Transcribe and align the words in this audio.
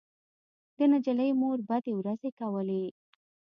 د 0.77 0.79
نجلۍ 0.91 1.29
مور 1.41 1.57
بدې 1.69 1.93
ورځې 1.99 2.29
کولې 2.39 2.83